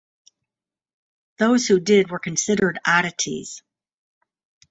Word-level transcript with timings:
Those 1.37 1.67
who 1.67 1.79
did 1.79 2.09
were 2.09 2.17
considered 2.17 2.79
oddities. 2.87 3.61